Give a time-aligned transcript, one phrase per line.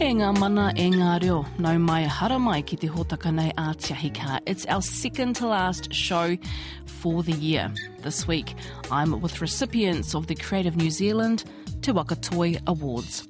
[0.00, 3.74] E ngā mana e ngā reo, nau mai hara mai ki te hōtaka nei a
[3.74, 4.40] Tiahi.
[4.46, 6.38] It's our second to last show
[6.86, 7.70] for the year.
[8.00, 8.54] This week,
[8.90, 11.44] I'm with recipients of the Creative New Zealand
[11.82, 13.28] Te Waka Toi Awards.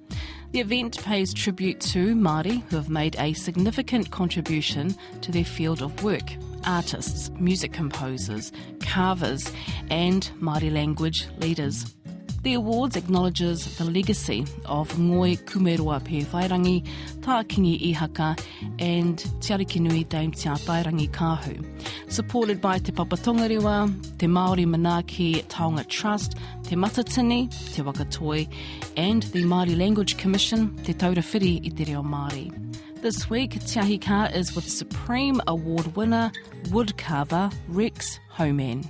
[0.52, 5.82] The event pays tribute to Māori who have made a significant contribution to their field
[5.82, 6.30] of work.
[6.66, 9.50] Artists, music composers, carvers,
[9.90, 11.96] and Māori language leaders.
[12.42, 16.86] The awards acknowledges the legacy of Ngoi Kumerua Pe Whairangi,
[17.20, 18.40] Tā Kingi Ihaka
[18.78, 21.62] and Te Arikinui Dame Tia Tairangi Kahu.
[22.10, 28.48] Supported by Te Papa Tongarewa, Te Māori Manaaki Taonga Trust, Te Matatini, Te Waka Toi
[28.96, 32.50] and the Māori Language Commission, Te Taura Whiri i Te Reo Māori.
[33.02, 36.32] This week, Te Ka is with Supreme Award winner,
[36.70, 38.88] woodcarver Rex Homan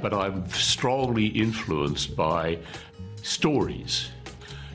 [0.00, 2.58] but I'm strongly influenced by
[3.22, 4.10] stories,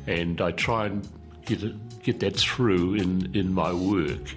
[0.07, 1.07] and I try and
[1.45, 4.35] get it, get that through in, in my work.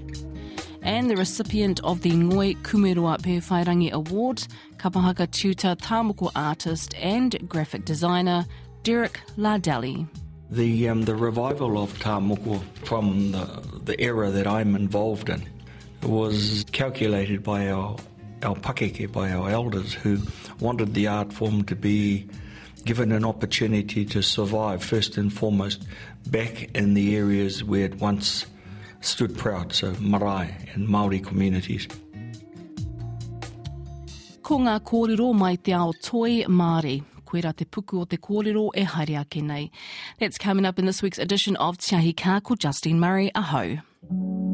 [0.82, 7.84] And the recipient of the Ngoi Kumeroa Pēwhairangi Award, Kapahaka tutor, Tamoko artist and graphic
[7.84, 8.46] designer
[8.84, 10.06] Derek Lardelli.
[10.50, 15.46] The, um, the revival of Tamoko from the, the era that I'm involved in
[16.02, 17.96] was calculated by our
[18.42, 20.18] our pakeke by our elders who
[20.60, 22.28] wanted the art form to be
[22.84, 25.84] given an opportunity to survive first and foremost
[26.28, 28.46] back in the areas where it once
[29.00, 31.86] stood proud, so marae and Maori communities.
[34.42, 38.84] Ko ngā kōrero mai te ao toi Māori, koera te puku o te kōrero e
[38.84, 39.70] haere ake nei.
[40.18, 43.30] That's coming up in this week's edition of Tiahi Kā ko Justine Murray.
[43.34, 44.47] Aho.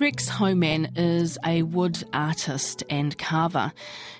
[0.00, 3.70] Rex Homan is a wood artist and carver.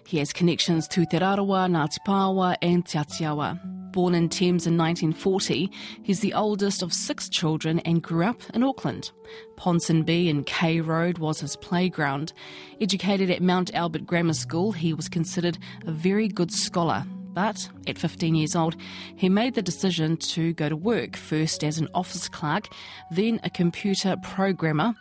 [0.06, 3.58] He has connections to Te Rarawa, Ngāti Pāwa and Te Atiawa.
[3.91, 5.70] Born in Thames in 1940,
[6.02, 9.11] he's the oldest of six children and grew up in Auckland.
[9.57, 12.35] Ponsonby and K Road was his playground.
[12.83, 17.98] Educated at Mount Albert Grammar School, he was considered a very good scholar but at
[17.98, 18.77] 15 years old,
[19.17, 22.68] he made the decision to go to work, first as an office clerk,
[23.11, 24.95] then a computer programmer.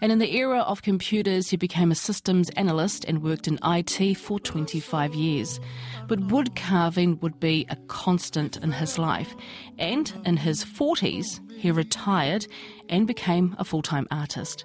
[0.00, 4.16] And in the era of computers, he became a systems analyst and worked in IT
[4.16, 5.60] for 25 years.
[6.08, 9.34] But wood carving would be a constant in his life.
[9.78, 12.46] And in his 40s, he retired
[12.88, 14.64] and became a full time artist.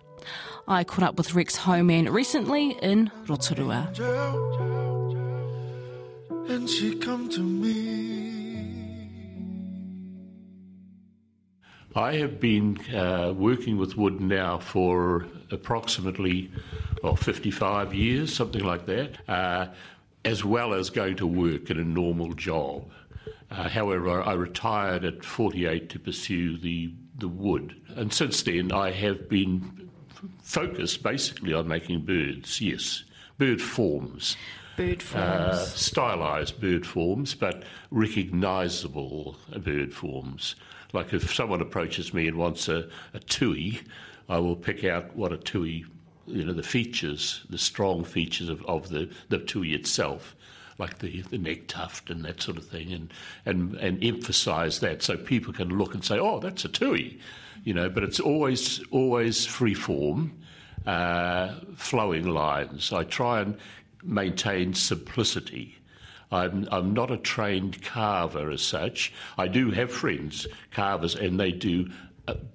[0.67, 3.91] I caught up with Rex Homan recently in Rotorua
[6.49, 8.41] and she come to me.
[11.95, 16.49] I have been uh, working with wood now for approximately
[17.03, 19.67] well, 55 years, something like that, uh,
[20.23, 22.89] as well as going to work in a normal job.
[23.49, 27.75] Uh, however, I retired at 48 to pursue the, the wood.
[27.89, 29.89] And since then, I have been
[30.41, 33.03] focused basically on making birds, yes,
[33.37, 34.37] bird forms
[34.77, 35.25] bird forms?
[35.25, 40.55] Uh, stylized bird forms, but recognizable bird forms.
[40.93, 43.81] Like if someone approaches me and wants a, a tui,
[44.29, 45.85] I will pick out what a tui,
[46.27, 50.35] you know, the features, the strong features of, of the, the tui itself,
[50.77, 53.13] like the, the neck tuft and that sort of thing, and,
[53.45, 57.19] and, and emphasize that so people can look and say, oh, that's a tui,
[57.63, 60.37] you know, but it's always, always free form.
[60.87, 62.91] Uh, flowing lines.
[62.91, 63.55] I try and
[64.03, 65.77] maintain simplicity.
[66.31, 69.11] I'm, I'm not a trained carver as such.
[69.37, 71.89] I do have friends, carvers, and they do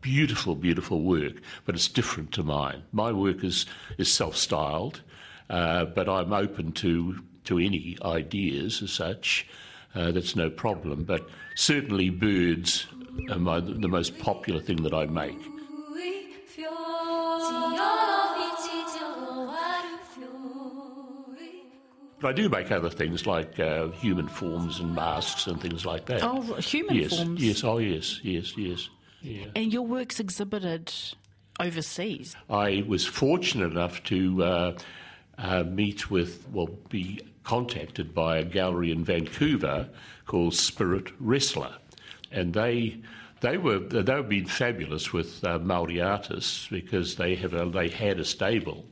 [0.01, 1.35] beautiful, beautiful work,
[1.65, 2.83] but it's different to mine.
[2.93, 3.67] My work is,
[3.99, 5.03] is self styled,
[5.51, 9.47] uh, but I'm open to, to any ideas as such.
[9.95, 11.05] Uh, that's no problem.
[11.05, 12.87] But certainly, birds
[13.31, 15.41] are my, the most popular thing that I make.
[22.21, 26.07] But I do make other things like uh, human forms and masks and things like
[26.07, 26.23] that.
[26.23, 27.43] Oh, human yes, forms?
[27.43, 28.89] Yes, oh, yes, yes, yes.
[29.21, 29.47] Yeah.
[29.55, 30.93] And your work's exhibited
[31.61, 32.37] overseas?
[32.49, 34.79] I was fortunate enough to uh,
[35.39, 39.89] uh, meet with, well, be contacted by a gallery in Vancouver
[40.27, 41.75] called Spirit Wrestler.
[42.33, 42.99] And they
[43.41, 47.89] they were they were being fabulous with uh, Maori artists because they have a, they
[47.89, 48.85] had a stable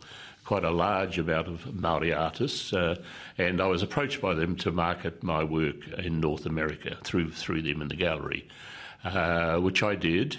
[0.45, 2.97] quite a large amount of Maori artists, uh,
[3.39, 7.63] and I was approached by them to market my work in North America through through
[7.63, 8.47] them in the gallery,
[9.05, 10.39] uh, which I did.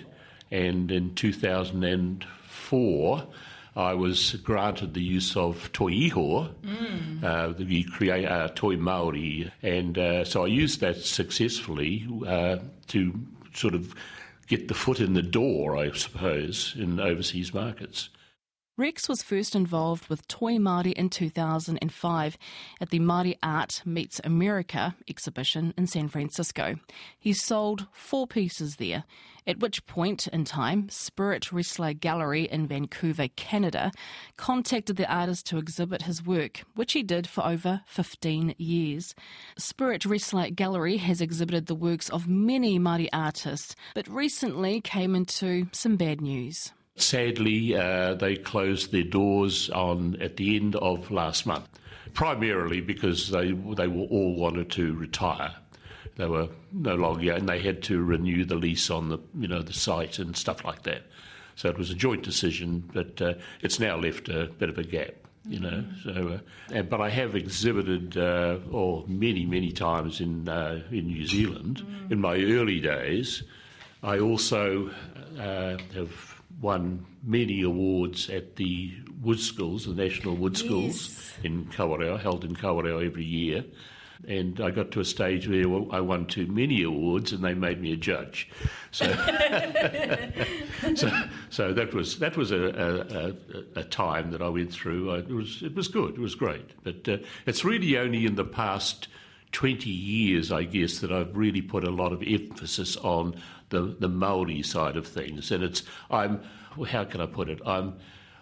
[0.52, 3.28] And in 2004,
[3.76, 7.24] I was granted the use of toi iho, mm.
[7.24, 13.14] uh, the create uh, toi Maori, and uh, so I used that successfully uh, to
[13.54, 13.94] sort of
[14.48, 18.10] get the foot in the door, I suppose, in overseas markets.
[18.78, 22.38] Rex was first involved with Toi Māori in 2005
[22.82, 26.76] at the Māori Art Meets America exhibition in San Francisco.
[27.18, 29.06] He sold four pieces there,
[29.48, 33.94] at which point in time, Spirit Wrestler Gallery in Vancouver, Canada,
[34.36, 39.16] contacted the artist to exhibit his work, which he did for over 15 years.
[39.58, 45.68] Spirit Wrestler Gallery has exhibited the works of many Māori artists, but recently came into
[45.72, 46.74] some bad news.
[46.98, 51.68] Sadly, uh, they closed their doors on at the end of last month,
[52.14, 55.56] primarily because they they were all wanted to retire.
[56.16, 59.62] They were no longer, and they had to renew the lease on the you know
[59.62, 61.04] the site and stuff like that.
[61.56, 64.84] So it was a joint decision, but uh, it's now left a bit of a
[64.84, 65.16] gap
[65.48, 65.84] you know.
[66.04, 66.40] So,
[66.74, 71.84] uh, but I have exhibited, uh, oh, many, many times in uh, in New Zealand
[71.86, 72.12] mm.
[72.12, 73.44] in my early days.
[74.04, 74.90] I also
[75.40, 78.94] uh, have won many awards at the
[79.24, 81.34] Woodskills, the National Woodskills yes.
[81.44, 83.66] in Kawerau, held in Kawerau every year.
[84.28, 87.82] And I got to a stage where I won too many awards, and they made
[87.82, 88.50] me a judge.
[88.92, 89.06] So,
[90.96, 91.12] so,
[91.50, 93.36] so, that was that was a,
[93.76, 95.12] a, a, time that I went through.
[95.12, 96.16] I, it was it was good.
[96.16, 96.72] It was great.
[96.84, 99.10] But uh, it's really only in the past
[99.56, 104.10] 20 years, I guess, that I've really put a lot of emphasis on the, the
[104.10, 105.52] Maori side of things.
[105.52, 106.42] And it's, I'm,
[106.88, 107.60] how can I put it?
[107.66, 107.96] I'm,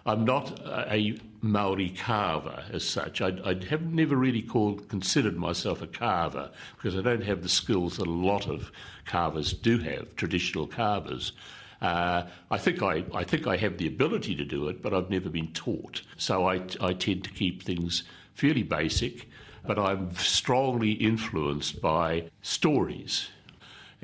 [0.06, 3.20] I'm not a Maori carver as such.
[3.20, 7.48] I, I have never really called, considered myself a carver because I don't have the
[7.48, 8.70] skills that a lot of
[9.06, 11.32] carvers do have, traditional carvers.
[11.80, 15.10] Uh, I think I, I think I have the ability to do it, but I've
[15.10, 16.02] never been taught.
[16.16, 18.04] So I, I tend to keep things
[18.34, 19.28] fairly basic,
[19.66, 23.28] but I'm strongly influenced by stories,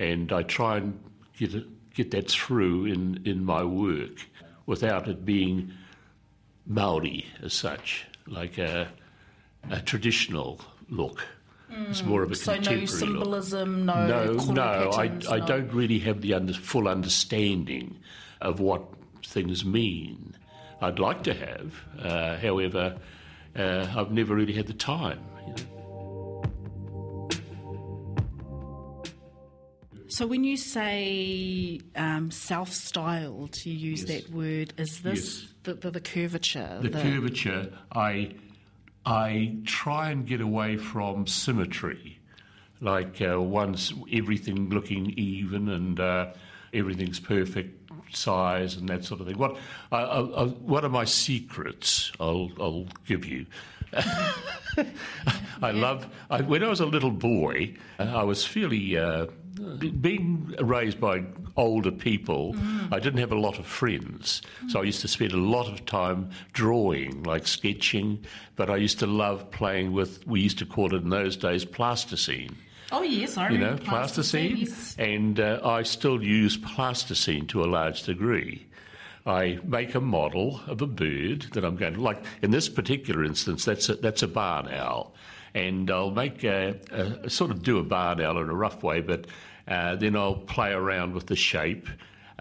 [0.01, 0.99] and I try and
[1.39, 4.27] get, it, get that through in, in my work
[4.65, 5.73] without it being
[6.67, 8.89] Maori as such, like a,
[9.71, 10.59] a traditional
[10.89, 11.23] look.
[11.71, 11.91] Mm.
[11.91, 13.97] It's more of a so contemporary no symbolism, look.
[13.97, 14.91] no no, no.
[14.91, 17.99] Patterns, I, I don't really have the under, full understanding
[18.41, 18.83] of what
[19.23, 20.35] things mean.
[20.81, 22.97] I'd like to have, uh, however,
[23.55, 25.21] uh, I've never really had the time.
[25.47, 25.80] You know?
[30.11, 34.25] So when you say um, self-styled, you use yes.
[34.25, 34.75] that word.
[34.77, 35.55] Is this yes.
[35.63, 36.81] the, the, the, curvature?
[36.83, 37.73] The, the, curvature.
[37.95, 38.35] I
[39.07, 42.19] I try and get away from symmetry,
[42.81, 46.33] like uh, once everything looking even and uh,
[46.75, 47.77] everything's perfect
[48.13, 49.39] size and that sort of thing.
[49.39, 49.59] What
[49.93, 52.11] I, I, what are my secrets?
[52.19, 53.47] I'll I'll give you.
[55.63, 56.09] I love.
[56.31, 59.27] I, when I was a little boy, I was fairly uh,
[60.01, 61.23] being raised by
[61.57, 62.93] older people, mm.
[62.93, 64.43] I didn't have a lot of friends.
[64.65, 64.71] Mm.
[64.71, 68.25] So I used to spend a lot of time drawing, like sketching,
[68.57, 71.65] but I used to love playing with, we used to call it in those days,
[71.65, 72.57] plasticine.
[72.93, 74.57] Oh, yes, I You know, plasticine.
[74.57, 74.97] Yes.
[74.99, 78.67] And uh, I still use plasticine to a large degree.
[79.27, 83.23] I make a model of a bird that I'm going to, like in this particular
[83.23, 85.15] instance, that's a, that's a barn owl
[85.55, 89.01] and I'll make a, a, sort of do a barn owl in a rough way,
[89.01, 89.27] but
[89.69, 91.89] uh, then I'll play around with the shape.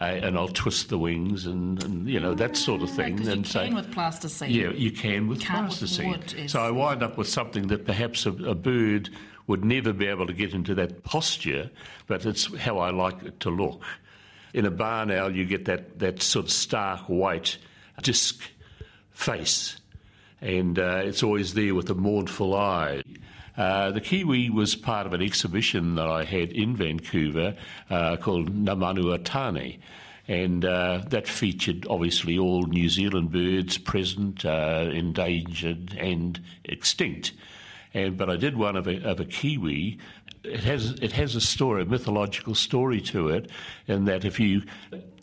[0.02, 3.20] Uh, and I'll twist the wings and, and you know that sort of thing.
[3.28, 4.50] and you can with plasticine.
[4.50, 6.12] Yeah, you can with Can't plasticine.
[6.12, 9.10] With wood, so I wind up with something that perhaps a, a, bird
[9.48, 11.70] would never be able to get into that posture,
[12.08, 13.84] but it's how I like it to look.
[14.54, 17.58] In a barn owl, you get that, that sort of stark white
[18.02, 18.42] disc
[19.12, 19.82] face
[20.42, 23.04] and uh, it's always there with a mournful eye.
[23.58, 27.56] Uh, the Kiwi was part of an exhibition that I had in Vancouver
[27.90, 29.82] uh, called Namanua Tane.
[30.30, 37.34] And uh, that featured obviously all New Zealand birds present, uh, endangered and extinct.
[37.94, 40.00] And, but I did one of a, of a Kiwi
[40.44, 43.52] it has it has a story, a mythological story to it,
[43.88, 44.64] in that if you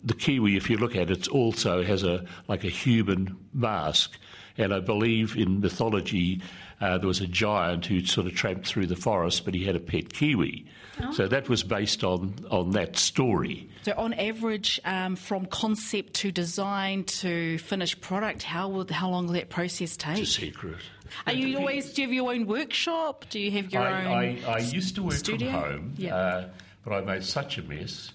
[0.03, 4.17] the kiwi, if you look at it also has a like a human mask,
[4.57, 6.41] and I believe in mythology
[6.79, 9.75] uh, there was a giant who sort of tramped through the forest, but he had
[9.75, 10.65] a pet kiwi.
[11.01, 11.11] Oh.
[11.11, 13.67] So that was based on, on that story.
[13.83, 19.27] So, on average, um, from concept to design to finished product, how will, how long
[19.27, 20.19] will that process take?
[20.19, 20.77] It's a secret.
[21.25, 23.25] Are you always do you have your own workshop?
[23.29, 24.43] Do you have your I, own?
[24.45, 25.51] I, I used to work studio?
[25.51, 26.15] from home, yeah.
[26.15, 26.49] uh,
[26.83, 28.11] but I made such a mess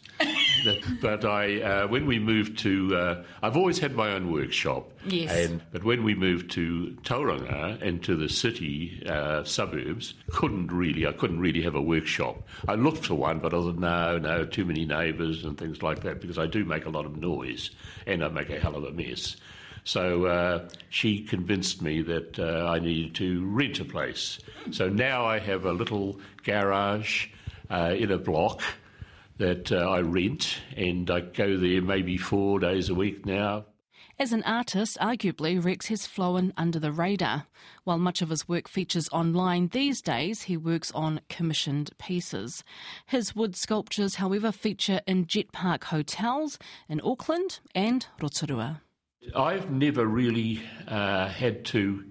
[1.01, 4.91] but I, uh, when we moved to, uh, I've always had my own workshop.
[5.07, 5.31] Yes.
[5.31, 11.07] And but when we moved to Tauranga and to the city uh, suburbs, couldn't really,
[11.07, 12.43] I couldn't really have a workshop.
[12.69, 16.03] I looked for one, but I thought, no, no, too many neighbours and things like
[16.03, 17.71] that because I do make a lot of noise
[18.07, 19.37] and I make a hell of a mess.
[19.85, 24.39] So uh, she convinced me that uh, I needed to rent a place.
[24.71, 27.27] So now I have a little garage
[27.69, 28.63] uh, in a block
[29.39, 33.65] that uh, I rent, and I go there maybe four days a week now.
[34.19, 37.47] As an artist, arguably, Rex has flown under the radar.
[37.85, 42.63] While much of his work features online these days, he works on commissioned pieces.
[43.07, 46.59] His wood sculptures, however, feature in Jet Park hotels
[46.89, 48.83] in Auckland and Rotorua.
[49.35, 52.05] I've never really uh, had to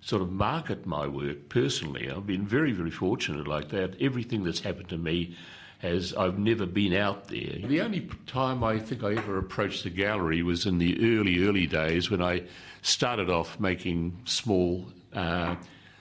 [0.00, 2.10] sort of market my work personally.
[2.10, 4.00] I've been very, very fortunate like that.
[4.00, 5.36] Everything that's happened to me
[5.78, 7.58] has I've never been out there.
[7.64, 11.66] The only time I think I ever approached the gallery was in the early, early
[11.66, 12.42] days when I
[12.82, 15.54] started off making small, uh,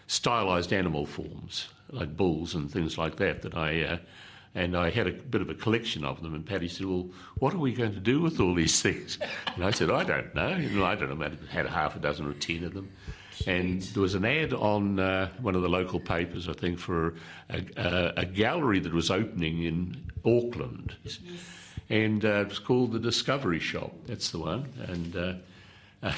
[0.08, 3.42] stylized animal forms like bulls and things like that.
[3.44, 3.98] That I uh,
[4.56, 6.34] and I had a bit of a collection of them.
[6.34, 9.20] And Paddy said, "Well, what are we going to do with all these things?"
[9.56, 10.86] And I said, "I don't know.
[10.86, 11.26] I don't know.
[11.26, 12.92] I had half a dozen or ten of them."
[13.46, 17.14] And there was an ad on uh, one of the local papers, I think, for
[17.50, 20.96] a, a, a gallery that was opening in Auckland.
[21.04, 21.20] Yes.
[21.90, 23.94] And uh, it was called the Discovery Shop.
[24.08, 24.66] That's the one.
[24.88, 25.34] And uh,
[26.04, 26.14] uh,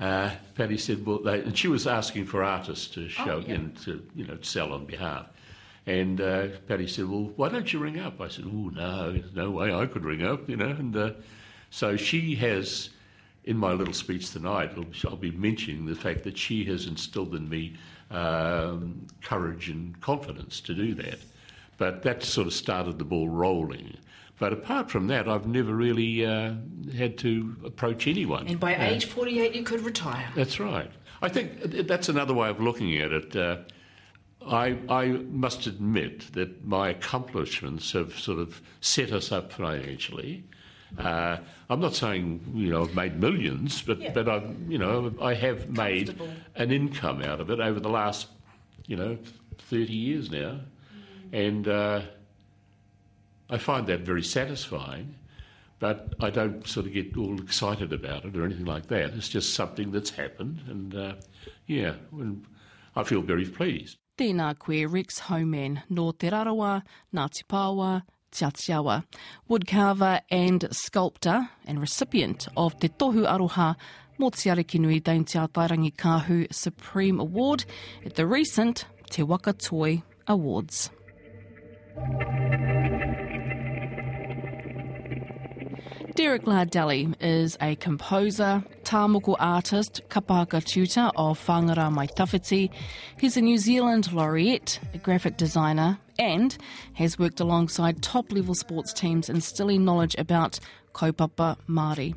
[0.00, 3.54] uh Paddy said, well, they, and she was asking for artists to show, oh, yeah.
[3.54, 5.26] and to, you know, to sell on behalf.
[5.86, 8.20] And uh, Paddy said, well, why don't you ring up?
[8.20, 10.70] I said, oh, no, no way I could ring up, you know.
[10.70, 11.10] And uh,
[11.70, 12.88] so she has
[13.44, 14.72] in my little speech tonight,
[15.04, 17.74] I'll be mentioning the fact that she has instilled in me
[18.10, 21.18] um, courage and confidence to do that.
[21.76, 23.96] But that sort of started the ball rolling.
[24.38, 26.54] But apart from that, I've never really uh,
[26.96, 28.46] had to approach anyone.
[28.46, 30.28] And by uh, age 48, you could retire.
[30.34, 30.90] That's right.
[31.22, 33.36] I think that's another way of looking at it.
[33.36, 33.58] Uh,
[34.46, 40.44] I, I, must admit that my accomplishments have sort of set us up financially.
[40.98, 44.12] Uh, I'm not saying you know I've made millions, but yeah.
[44.12, 46.18] but I you know I have made
[46.54, 48.28] an income out of it over the last
[48.86, 49.18] you know
[49.58, 51.32] 30 years now, mm.
[51.32, 52.02] and uh,
[53.50, 55.16] I find that very satisfying.
[55.80, 59.10] But I don't sort of get all excited about it or anything like that.
[59.14, 61.14] It's just something that's happened, and uh,
[61.66, 61.94] yeah,
[62.96, 63.98] I feel very pleased.
[64.16, 66.82] Tēnā koe Rex Homan, no Te Rarawa,
[67.12, 68.02] Ngāti Pāwa,
[68.34, 69.04] Te Atiawa,
[69.48, 73.76] woodcarver and sculptor and recipient of Te Tohu Aroha
[74.18, 77.64] Motiariki Nui Daintia Tairangi Kahu Supreme Award
[78.04, 80.90] at the recent Te Waka Toi Awards.
[86.14, 92.70] Derek Lardelli is a composer, tāmoko artist, kapahaka tutor of Whangara Mai Tawhiti.
[93.18, 96.56] He's a New Zealand laureate, a graphic designer, and
[96.92, 100.60] has worked alongside top level sports teams instilling knowledge about
[100.94, 102.14] kaupapa Māori.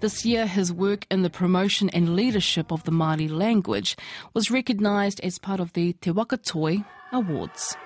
[0.00, 3.94] This year, his work in the promotion and leadership of the Māori language
[4.32, 6.82] was recognised as part of the Te Waka Toi
[7.12, 7.76] Awards.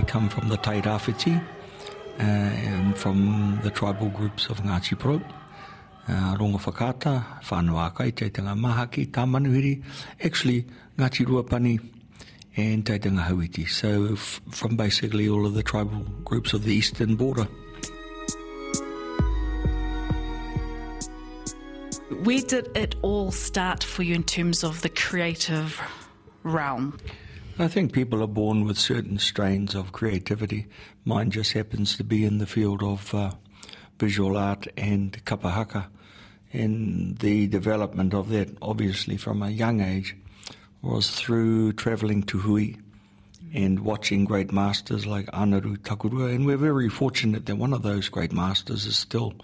[0.00, 5.16] I come from the Tairāwhiti uh, and from the tribal groups of Ngāti Pro.
[6.08, 9.82] Uh, ronga whakata, whanua kai, teitanga mahaki, tā manuhiri,
[10.24, 10.64] actually
[10.96, 11.78] Ngāti Ruapani
[12.56, 13.68] and teitanga hauiti.
[13.68, 17.44] So f- from basically all of the tribal groups of the eastern border.
[22.24, 25.78] Where did it all start for you in terms of the creative
[26.42, 26.98] realm?
[27.62, 30.66] I think people are born with certain strains of creativity.
[31.04, 33.32] Mine just happens to be in the field of uh,
[33.98, 35.86] visual art and kapahaka.
[36.52, 40.16] And the development of that, obviously from a young age,
[40.82, 42.76] was through travelling to Hui
[43.52, 46.34] and watching great masters like Anaru Takurua.
[46.34, 49.34] And we're very fortunate that one of those great masters is still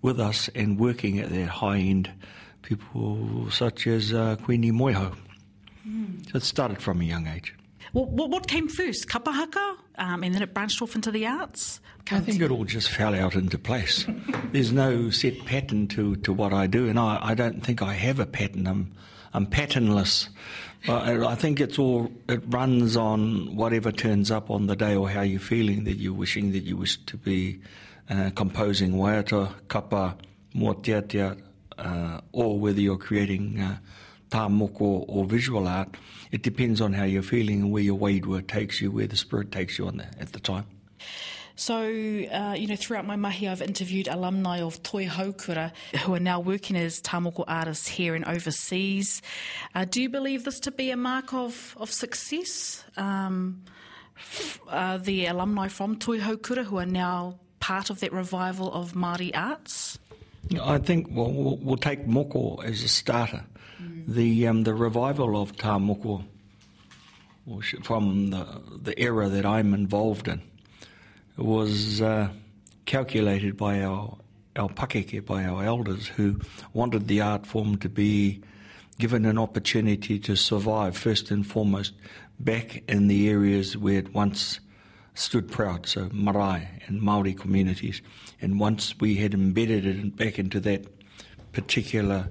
[0.00, 2.10] with us and working at that high end.
[2.62, 5.16] People such as uh, Queenie Moiho.
[6.32, 7.54] So it started from a young age.
[7.92, 11.78] Well, what came first, kapahaka, um, and then it branched off into the arts?
[12.10, 14.06] I think it all just fell out into place.
[14.52, 17.92] There's no set pattern to, to what I do, and I, I don't think I
[17.92, 18.66] have a pattern.
[18.66, 18.94] I'm,
[19.34, 20.30] I'm patternless.
[20.88, 25.10] I, I think it's all it runs on whatever turns up on the day or
[25.10, 27.60] how you're feeling that you're wishing that you wish to be
[28.08, 30.16] uh, composing waiata, kapa,
[30.54, 31.36] mo tia tia,
[31.76, 33.76] uh, or whether you're creating uh,
[34.32, 35.96] tā moko or visual art,
[36.30, 39.52] it depends on how you're feeling and where your wairua takes you, where the spirit
[39.52, 40.64] takes you on the, at the time.
[41.54, 46.40] So, uh, you know, throughout my mahi, I've interviewed alumni of Toihoukura who are now
[46.40, 49.20] working as tamoko artists here and overseas.
[49.74, 52.82] Uh, do you believe this to be a mark of, of success?
[52.96, 53.62] Um,
[54.68, 59.98] uh, the alumni from Toihoukura who are now part of that revival of Māori arts?
[60.60, 63.44] I think well, we'll, we'll take moko as a starter.
[64.06, 66.24] The um, the revival of tā moko
[67.82, 70.42] from the, the era that I'm involved in
[71.36, 72.28] was uh,
[72.86, 74.18] calculated by our
[74.56, 76.40] our pakeke, by our elders, who
[76.72, 78.42] wanted the art form to be
[78.98, 81.94] given an opportunity to survive first and foremost
[82.38, 84.60] back in the areas where it once
[85.14, 88.02] stood proud, so marae and Maori communities.
[88.40, 90.84] And once we had embedded it back into that
[91.52, 92.30] particular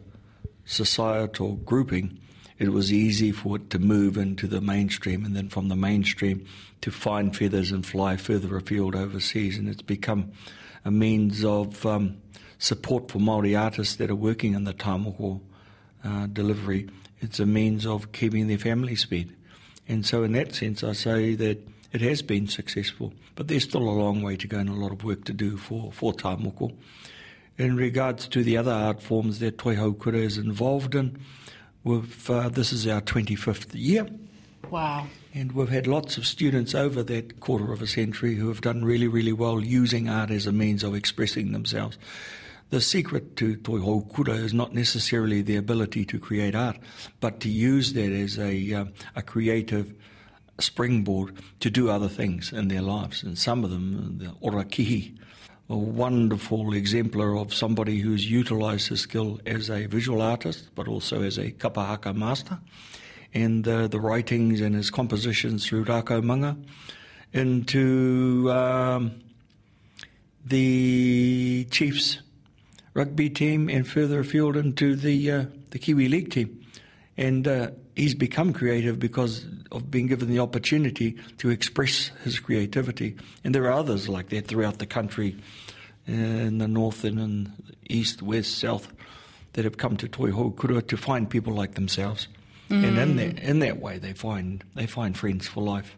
[0.71, 2.17] societal grouping,
[2.57, 6.45] it was easy for it to move into the mainstream and then from the mainstream
[6.81, 9.57] to find feathers and fly further afield overseas.
[9.57, 10.31] And it's become
[10.85, 12.17] a means of um,
[12.59, 15.41] support for Maori artists that are working in the tamoko
[16.03, 16.87] uh, delivery.
[17.19, 19.35] It's a means of keeping their families fed.
[19.87, 23.83] And so, in that sense, I say that it has been successful, but there's still
[23.83, 26.73] a long way to go and a lot of work to do for, for tamoko.
[27.57, 31.19] In regards to the other art forms that Toihoukura is involved in,
[31.83, 34.07] We've, uh, this is our 25th year.
[34.69, 35.07] Wow.
[35.33, 38.85] And we've had lots of students over that quarter of a century who have done
[38.85, 41.97] really, really well using art as a means of expressing themselves.
[42.69, 46.77] The secret to Toihoukura is not necessarily the ability to create art,
[47.19, 49.93] but to use that as a, uh, a creative
[50.59, 53.23] springboard to do other things in their lives.
[53.23, 55.17] And some of them, the orakihi,
[55.71, 61.21] a wonderful exemplar of somebody who's utilised his skill as a visual artist, but also
[61.23, 62.59] as a kapahaka master,
[63.33, 66.57] and uh, the writings and his compositions through Rako Manga
[67.31, 69.17] into um,
[70.45, 72.19] the Chiefs
[72.93, 76.65] rugby team and further afield into the uh, the Kiwi League team,
[77.15, 83.15] and uh, he's become creative because of being given the opportunity to express his creativity.
[83.43, 85.35] And there are others like that throughout the country,
[86.07, 88.91] uh, in the north and in the east, west, south,
[89.53, 92.27] that have come to Toihoukura to find people like themselves.
[92.69, 92.87] Mm.
[92.87, 95.97] And in that, in that way, they find they find friends for life.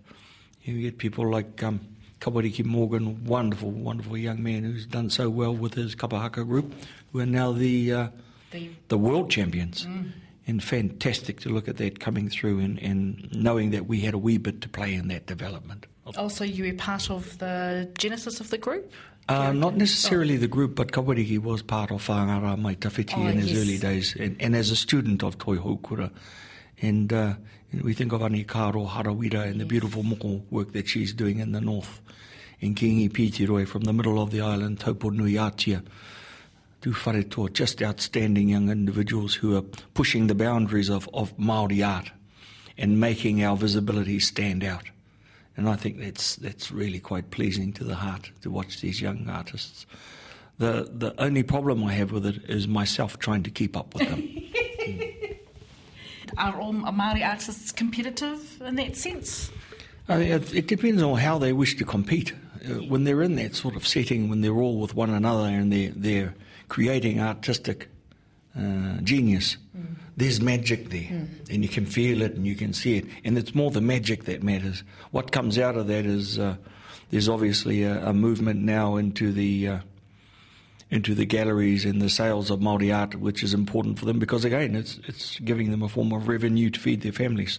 [0.63, 1.81] You get people like um,
[2.19, 6.73] Kawariki Morgan, wonderful, wonderful young man who's done so well with his Kapahaka group,
[7.11, 8.07] who are now the uh,
[8.49, 9.85] the, the, world champions.
[9.85, 10.11] Mm
[10.45, 14.17] and fantastic to look at that coming through and, and knowing that we had a
[14.17, 15.85] wee bit to play in that development.
[16.17, 18.91] Also, you were part of the genesis of the group?
[19.29, 20.39] Uh, not necessarily oh.
[20.39, 23.61] the group, but Kawariki was part of Whangara Mai Tawhiti oh, in his yes.
[23.61, 26.11] early days, and, and, as a student of Toihoukura.
[26.81, 27.35] And uh,
[27.81, 29.57] we think of Ani Karo Harawira and yes.
[29.59, 32.01] the beautiful moko work that she's doing in the north,
[32.61, 35.83] and Kingi Pitiroi from the middle of the island, Taupō-nui-a-Tia
[36.83, 39.61] Tu Wharetoa, just outstanding young individuals who are
[39.93, 42.11] pushing the boundaries of, of Māori art
[42.77, 44.83] and making our visibility stand out.
[45.55, 49.29] And I think that's, that's really quite pleasing to the heart to watch these young
[49.29, 49.85] artists.
[50.57, 54.09] The, the only problem I have with it is myself trying to keep up with
[54.09, 54.21] them.
[54.21, 55.37] mm.
[56.37, 59.51] Are all Māori artists competitive in that sense?
[60.09, 62.33] Uh, it, it, depends on how they wish to compete.
[62.65, 65.71] Uh, when they're in that sort of setting, when they're all with one another and
[65.71, 66.33] they're, they're
[66.67, 67.89] creating artistic
[68.57, 69.57] uh, genius.
[69.75, 69.95] Mm.
[70.15, 71.49] There's magic there, mm.
[71.49, 73.05] and you can feel it and you can see it.
[73.23, 74.83] And it's more the magic that matters.
[75.11, 76.57] What comes out of that is uh,
[77.09, 79.79] there's obviously a, a, movement now into the uh,
[80.91, 84.45] into the galleries and the sales of Maori art, which is important for them because
[84.45, 87.57] again, it's it's giving them a form of revenue to feed their families.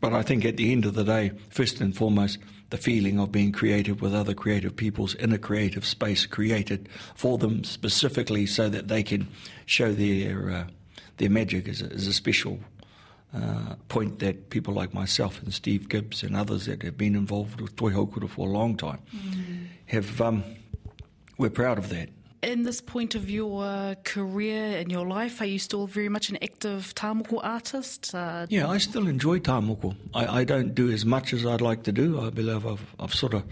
[0.00, 2.38] But I think at the end of the day, first and foremost,
[2.70, 7.38] the feeling of being creative with other creative peoples in a creative space created for
[7.38, 9.28] them specifically so that they can
[9.66, 10.64] show their uh,
[11.18, 12.58] their magic is a, is a special
[13.34, 17.60] uh, point that people like myself and Steve Gibbs and others that have been involved
[17.60, 19.66] with Toihoukura for a long time mm.
[19.86, 20.44] have um,
[21.38, 22.08] we're proud of that
[22.42, 26.38] in this point of your career and your life, are you still very much an
[26.42, 28.14] active tāmoko artist?
[28.14, 29.96] Uh, yeah, I still enjoy tāmoko.
[30.14, 32.20] I, I, don't do as much as I'd like to do.
[32.20, 33.44] I believe I've, I've sort of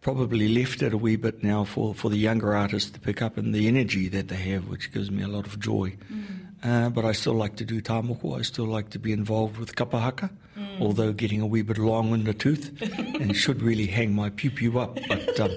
[0.00, 3.36] probably left it a wee bit now for, for the younger artists to pick up
[3.36, 5.96] and the energy that they have, which gives me a lot of joy.
[6.12, 6.26] Mm.
[6.62, 8.38] Uh, but I still like to do tāmoko.
[8.38, 10.80] I still like to be involved with kapahaka, mm.
[10.80, 14.50] although getting a wee bit long in the tooth and should really hang my pew
[14.50, 14.98] pew up.
[15.08, 15.50] But um,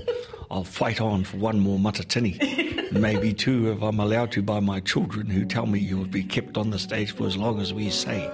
[0.52, 4.80] I'll fight on for one more matatini maybe two if I'm allowed to by my
[4.80, 7.90] children who tell me you'll be kept on the stage for as long as we
[7.90, 8.30] say.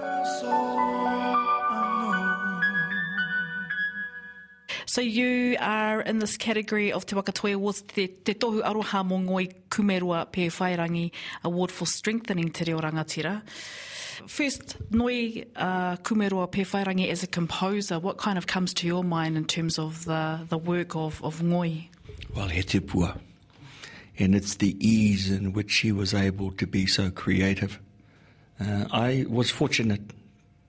[4.86, 9.06] So you are in this category of Te Waka Toi Awards, Te, te Tohu Aroha
[9.06, 11.12] Mō Ngoi Kumeroa Pēwhairangi
[11.44, 13.42] Award for Strengthening Te Reo Rangatira.
[14.26, 19.36] First, Noi uh, Kumeroa Pēwhairangi as a composer, what kind of comes to your mind
[19.36, 21.86] in terms of the, the work of, of Ngoi?
[22.34, 22.80] Well, he te.
[24.18, 27.80] And it's the ease in which she was able to be so creative.
[28.60, 30.02] Uh, I was fortunate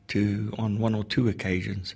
[0.09, 1.95] to, on one or two occasions,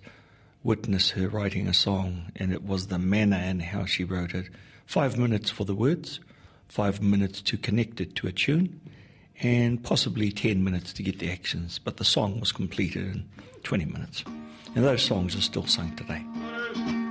[0.63, 4.49] witness her writing a song, and it was the manner and how she wrote it.
[4.85, 6.19] Five minutes for the words,
[6.67, 8.81] five minutes to connect it to a tune,
[9.41, 11.79] and possibly 10 minutes to get the actions.
[11.79, 13.29] But the song was completed in
[13.63, 14.23] 20 minutes.
[14.75, 17.04] And those songs are still sung today.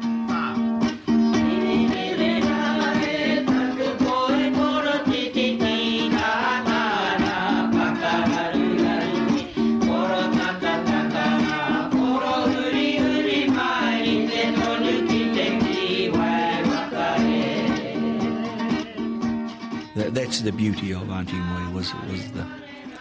[20.44, 22.46] The beauty of Auntie Moy was was the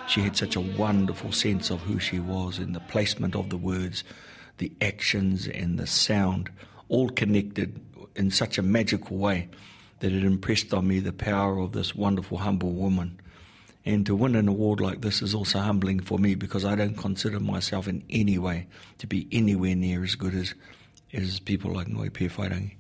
[0.08, 3.58] she had such a wonderful sense of who she was and the placement of the
[3.58, 4.06] words,
[4.60, 6.50] the actions and the sound,
[6.88, 7.82] all connected
[8.16, 9.50] in such a magical way
[10.00, 13.20] that it impressed on me the power of this wonderful, humble woman.
[13.84, 16.98] And to win an award like this is also humbling for me because I don't
[16.98, 18.68] consider myself in any way
[19.00, 20.54] to be anywhere near as good as,
[21.12, 22.76] as people like Ngoi Pēwhairangi.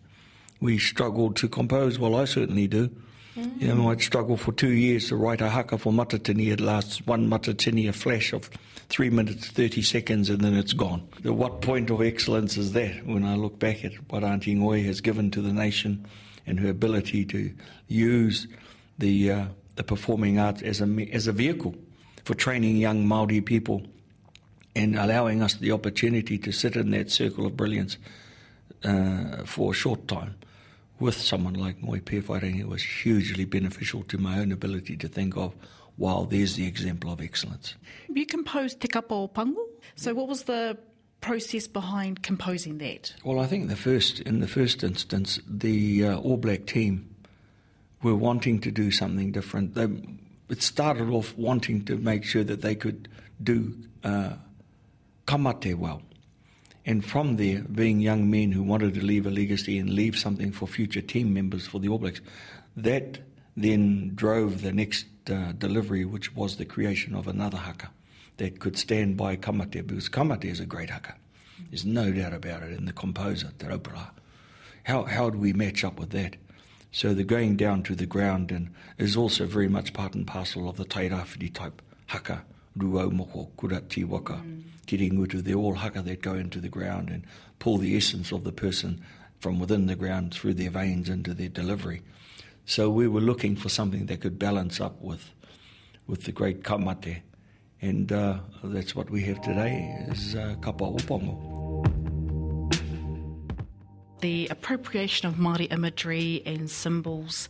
[0.61, 2.91] We struggle to compose, well, I certainly do.
[3.37, 3.65] Mm-hmm.
[3.65, 6.51] You know, I'd struggle for two years to write a haka for matatini.
[6.51, 8.49] It lasts one matatini, a flash of
[8.89, 11.07] three minutes, 30 seconds, and then it's gone.
[11.25, 14.85] At what point of excellence is that when I look back at what Auntie Ngoi
[14.85, 16.05] has given to the nation
[16.45, 17.51] and her ability to
[17.87, 18.47] use
[18.99, 19.45] the, uh,
[19.77, 21.73] the performing arts as a, as a vehicle
[22.25, 23.81] for training young Māori people
[24.75, 27.97] and allowing us the opportunity to sit in that circle of brilliance
[28.83, 30.35] uh, for a short time
[30.99, 35.53] with someone like Ngoi Whairangi was hugely beneficial to my own ability to think of,
[35.97, 37.75] wow, there's the example of excellence.
[38.09, 39.65] You composed Te Kapa o Pango.
[39.95, 40.77] So what was the
[41.21, 43.13] process behind composing that?
[43.23, 47.15] Well, I think the first, in the first instance, the uh, All Black team
[48.01, 49.75] were wanting to do something different.
[49.75, 49.87] They,
[50.49, 53.07] it started off wanting to make sure that they could
[53.41, 54.33] do uh,
[55.25, 56.01] Ka Mate well.
[56.85, 60.51] And from there, being young men who wanted to leave a legacy and leave something
[60.51, 62.21] for future team members for the All Blacks,
[62.75, 63.19] that
[63.55, 67.89] then drove the next uh, delivery, which was the creation of another haka
[68.37, 71.15] that could stand by Ka Mate, because Ka Mate is a great haka.
[71.69, 72.77] There's no doubt about it.
[72.77, 74.09] And the composer, Te Rauparaha,
[74.83, 76.35] how, how do we match up with that?
[76.91, 80.67] So the going down to the ground and is also very much part and parcel
[80.67, 82.43] of the Tairāwhiti type haka,
[82.77, 84.33] ruau moko, kura waka.
[84.33, 87.25] Mm Kiringutu, they're all haka that go into the ground and
[87.59, 89.01] pull the essence of the person
[89.39, 92.01] from within the ground through their veins into their delivery.
[92.65, 95.31] So we were looking for something that could balance up with
[96.07, 97.21] with the great Ka Mate,
[97.81, 101.52] and uh, that's what we have today is uh, Kapa o Pango
[104.23, 107.49] the appropriation of Māori imagery and symbols.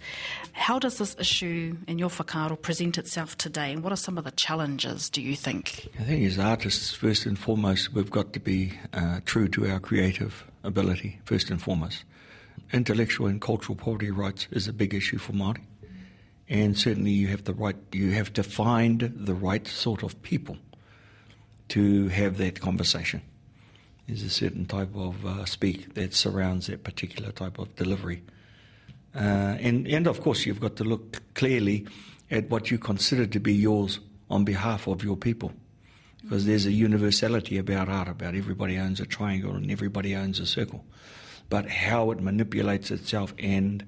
[0.53, 4.23] How does this issue in your whakaaro present itself today, and what are some of
[4.23, 5.88] the challenges, do you think?
[5.99, 9.79] I think as artists, first and foremost, we've got to be uh, true to our
[9.79, 12.05] creative ability, first and foremost.
[12.71, 15.62] Intellectual and cultural property rights is a big issue for Māori.
[16.49, 20.57] And certainly you have the right, you have to find the right sort of people
[21.67, 23.21] to have that conversation.
[24.08, 28.24] There's a certain type of uh, speak that surrounds that particular type of delivery.
[29.16, 31.88] Uh, and, and of course, you've got to look clearly
[32.30, 35.54] at what you consider to be yours on behalf of your people.
[36.22, 40.46] Because there's a universality about art, about everybody owns a triangle and everybody owns a
[40.46, 40.84] circle.
[41.50, 43.86] But how it manipulates itself and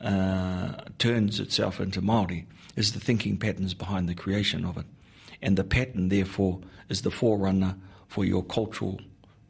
[0.00, 2.44] uh, turns itself into Māori
[2.76, 4.86] is the thinking patterns behind the creation of it.
[5.42, 7.76] And the pattern, therefore, is the forerunner
[8.08, 9.00] for your cultural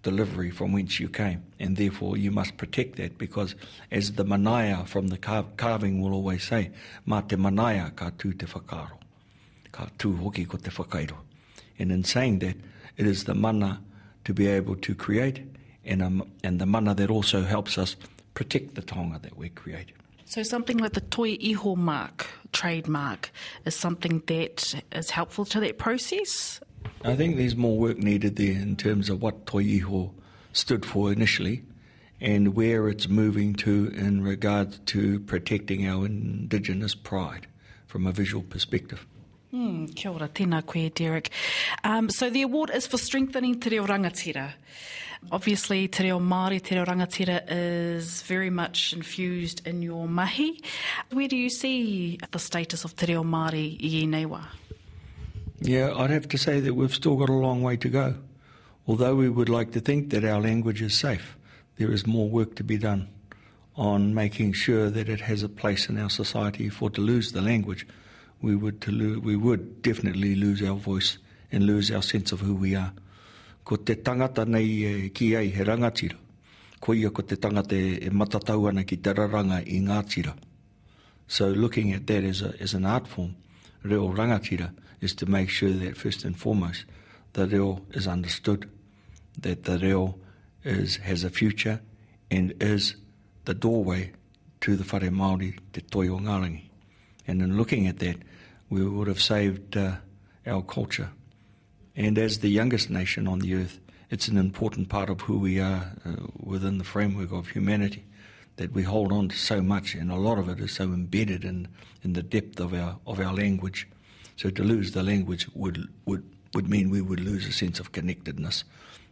[0.04, 3.56] delivery from whence you came, and therefore you must protect that because,
[3.90, 6.70] as the manaya from the carving will always say,
[7.04, 8.98] ma te manaya ka tū te whakaro,
[9.72, 11.16] ka tū hoki ko te whakairo.
[11.80, 12.56] And in saying that,
[12.96, 13.80] it is the mana
[14.24, 15.42] to be able to create,
[15.84, 17.96] and, um, and the mana that also helps us
[18.34, 19.90] protect the tonga that we create.
[20.26, 23.30] So something like the toi iho mark, trademark,
[23.64, 26.60] is something that is helpful to that process?
[27.06, 30.14] I think there's more work needed there in terms of what Toi Iho
[30.54, 31.62] stood for initially
[32.18, 37.46] and where it's moving to in regards to protecting our Indigenous pride
[37.86, 39.06] from a visual perspective.
[39.52, 41.30] Mm, kia ora, tēnā koe, Derek.
[41.84, 44.54] Um, so the award is for strengthening Te Reo Rangatira.
[45.30, 50.62] Obviously, Te Reo Māori, Te Reo Rangatira is very much infused in your mahi.
[51.12, 54.44] Where do you see the status of Te Reo Māori i Inewa?
[55.64, 58.16] Yeah, I'd have to say that we've still got a long way to go.
[58.86, 61.38] Although we would like to think that our language is safe,
[61.78, 63.08] there is more work to be done
[63.74, 66.68] on making sure that it has a place in our society.
[66.68, 67.86] For to lose the language,
[68.42, 71.16] we would to lo- we would definitely lose our voice
[71.50, 72.92] and lose our sense of who we are.
[73.64, 76.16] Ko te tangata nei e, ki ai he rangatira.
[76.78, 80.36] Ko ia ko te tangata e, e matatau ana ki te raranga i ngā tira.
[81.26, 83.34] So looking at that as, a, as an art form,
[83.82, 84.70] reo rangatira,
[85.04, 86.84] is to make sure that first and foremost
[87.34, 88.70] the reo is understood,
[89.40, 90.16] that the reo
[90.64, 91.80] is, has a future
[92.30, 92.96] and is
[93.44, 94.12] the doorway
[94.60, 96.62] to the whare Māori, te toi o Ngārangi.
[97.26, 98.16] And in looking at that,
[98.70, 99.96] we would have saved uh,
[100.46, 101.10] our culture.
[101.96, 103.78] And as the youngest nation on the earth,
[104.10, 108.04] it's an important part of who we are uh, within the framework of humanity
[108.56, 111.44] that we hold on to so much, and a lot of it is so embedded
[111.44, 111.68] in,
[112.02, 113.88] in the depth of our, of our language.
[114.36, 117.92] So to lose the language would, would, would mean we would lose a sense of
[117.92, 118.64] connectedness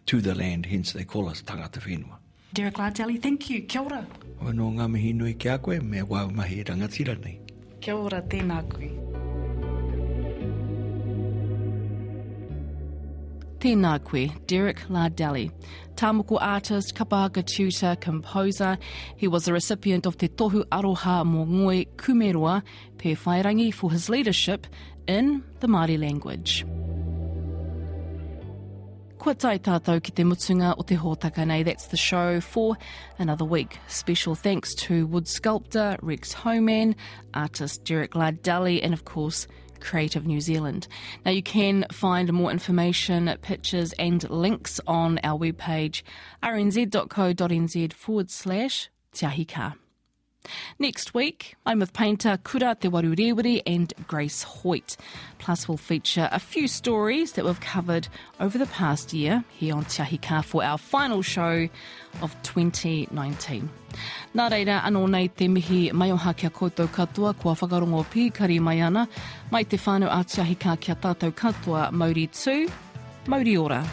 [0.07, 2.19] to the land, hence they call us tangata whenua.
[2.53, 3.63] Derek Lardeli, thank you.
[3.63, 4.07] Kia ora.
[4.43, 7.39] O no ngā mihi nui ki a koe, me wau mahi rangatira nei.
[7.81, 8.91] Kia ora, tēnā koe.
[13.63, 15.51] Tēnā koe, Derek Lardeli.
[15.95, 18.77] Tāmoko artist, kapahaka tutor, composer.
[19.17, 22.63] He was a recipient of Te Tohu Aroha mō Ngoi Kumeroa,
[22.99, 24.67] pe whairangi for his leadership
[25.07, 26.65] in the Māori language.
[29.23, 31.63] Kua tai tātou ki te mutunga o te hōtaka nei.
[31.63, 32.77] That's the show for
[33.21, 33.79] another week.
[33.87, 36.97] Special thanks to wood sculptor Rex Homan,
[37.33, 39.47] artist Derek Lardelli, and of course,
[39.79, 40.89] Creative New Zealand.
[41.25, 46.03] Now you can find more information, pictures, and links on our webpage
[46.43, 49.75] rnz.co.nz forward slash Te Ahi Kaa.
[50.79, 54.97] Next week, I'm with painter Kura Te Warurewiri and Grace Hoyt.
[55.39, 58.09] Plus, we'll feature a few stories that we've covered
[58.41, 61.69] over the past year here on Tiahika for our final show
[62.21, 63.69] of 2019.
[64.35, 68.81] Nā reira, anō nei te mihi mai o kia koutou katoa, kua whakarongo pīkari mai
[68.81, 69.09] ana,
[69.51, 72.71] mai te whānau a Tiahika kia tātou katoa, Mauri tū,
[73.27, 73.85] Mauri ora.